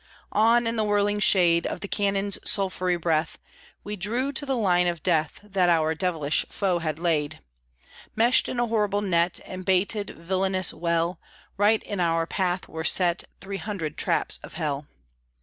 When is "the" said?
0.77-0.83, 1.81-1.87, 4.47-4.55